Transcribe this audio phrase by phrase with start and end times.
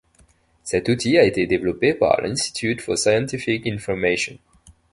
[0.63, 4.39] Cet outil a été développé par l'Institute for Scientific Information.